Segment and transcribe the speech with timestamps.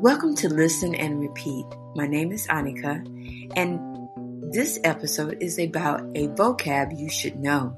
[0.00, 1.66] Welcome to Listen and Repeat.
[1.94, 3.04] My name is Annika,
[3.54, 4.08] and
[4.50, 7.76] this episode is about a vocab you should know.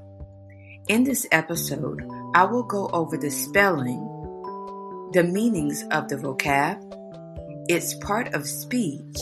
[0.86, 3.98] In this episode, I will go over the spelling,
[5.12, 6.78] the meanings of the vocab,
[7.68, 9.18] its part of speech,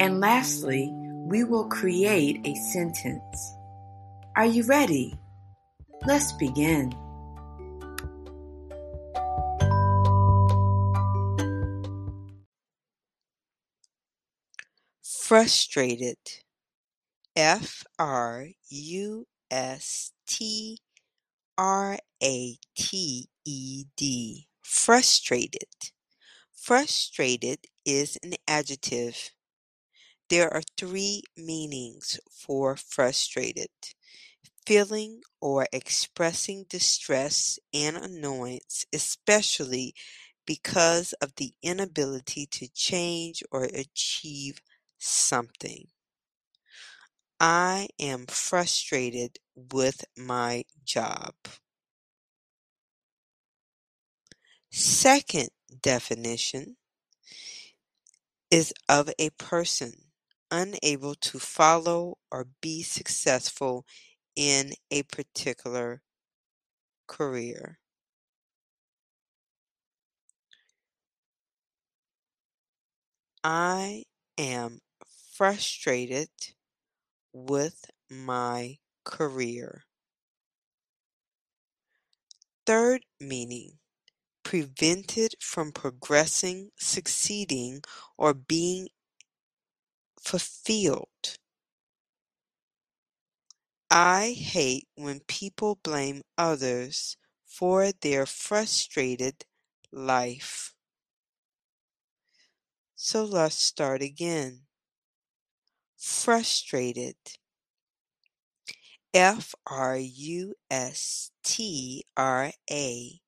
[0.00, 3.54] and lastly, we will create a sentence.
[4.34, 5.14] Are you ready?
[6.06, 6.94] Let's begin.
[15.32, 16.18] Frustrated.
[17.34, 20.78] F R U S T
[21.56, 24.46] R A T E D.
[24.60, 25.70] Frustrated.
[26.54, 29.30] Frustrated is an adjective.
[30.28, 33.70] There are three meanings for frustrated
[34.66, 39.94] feeling or expressing distress and annoyance, especially
[40.44, 44.60] because of the inability to change or achieve
[45.02, 45.88] something.
[47.40, 51.34] I am frustrated with my job.
[54.70, 55.50] Second
[55.82, 56.76] definition
[58.50, 59.92] is of a person
[60.50, 63.84] unable to follow or be successful
[64.36, 66.02] in a particular
[67.06, 67.78] career.
[73.44, 74.04] I
[74.38, 74.80] am
[75.42, 76.30] frustrated
[77.32, 79.84] with my career.
[82.66, 83.78] Third meaning
[84.44, 87.82] prevented from progressing, succeeding,
[88.16, 88.88] or being
[90.20, 91.38] fulfilled.
[93.92, 97.16] I hate when people blame others
[97.46, 99.44] for their frustrated
[99.92, 100.74] life.
[102.94, 104.66] So let's start again.
[106.02, 107.14] Frustrated.
[109.14, 113.20] F R U S T R A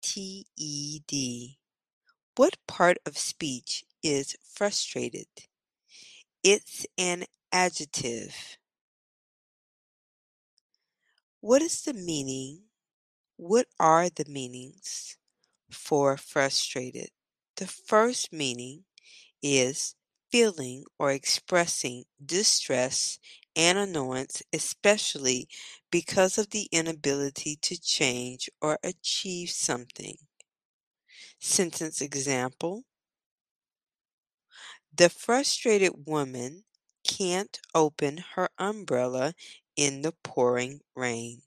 [0.00, 1.58] T E D.
[2.36, 5.26] What part of speech is frustrated?
[6.44, 8.58] It's an adjective.
[11.40, 12.60] What is the meaning?
[13.38, 15.16] What are the meanings
[15.68, 17.10] for frustrated?
[17.56, 18.84] The first meaning
[19.42, 19.96] is
[20.30, 23.18] feeling or expressing distress
[23.56, 25.48] and annoyance, especially
[25.90, 30.16] because of the inability to change or achieve something.
[31.40, 32.84] Sentence example
[34.94, 36.64] The frustrated woman
[37.02, 39.34] can't open her umbrella
[39.74, 41.42] in the pouring rain.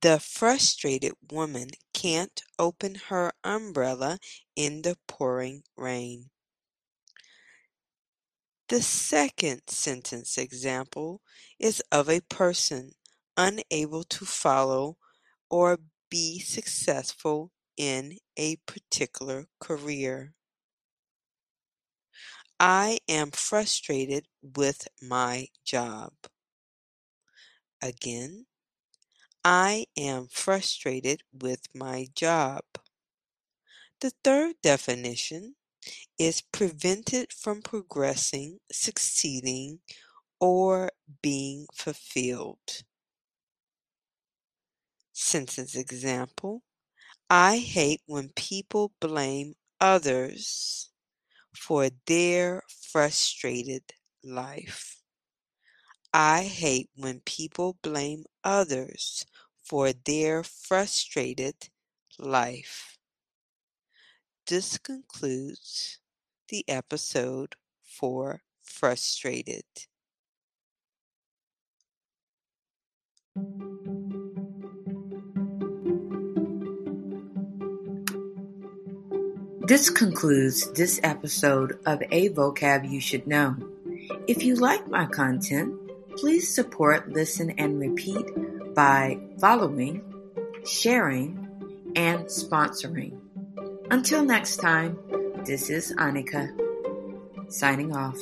[0.00, 4.18] The frustrated woman can't open her umbrella
[4.54, 6.30] in the pouring rain.
[8.72, 11.20] The second sentence example
[11.58, 12.92] is of a person
[13.36, 14.96] unable to follow
[15.50, 15.78] or
[16.08, 20.32] be successful in a particular career.
[22.58, 26.14] I am frustrated with my job.
[27.82, 28.46] Again,
[29.44, 32.62] I am frustrated with my job.
[34.00, 35.56] The third definition
[36.18, 39.80] is prevented from progressing, succeeding,
[40.40, 40.90] or
[41.22, 42.84] being fulfilled.
[45.14, 46.64] Sentence example
[47.30, 50.90] I hate when people blame others
[51.54, 55.02] for their frustrated life.
[56.14, 59.26] I hate when people blame others
[59.62, 61.68] for their frustrated
[62.18, 62.91] life.
[64.48, 66.00] This concludes
[66.48, 67.54] the episode
[67.84, 69.62] for Frustrated.
[79.60, 83.56] This concludes this episode of A Vocab You Should Know.
[84.26, 85.72] If you like my content,
[86.16, 90.02] please support Listen and Repeat by following,
[90.66, 91.38] sharing,
[91.94, 93.21] and sponsoring.
[93.92, 94.96] Until next time,
[95.44, 96.48] this is Annika
[97.52, 98.16] signing off.